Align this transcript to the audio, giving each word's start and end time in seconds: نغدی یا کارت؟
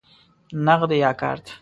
نغدی 0.65 0.97
یا 1.03 1.11
کارت؟ 1.21 1.45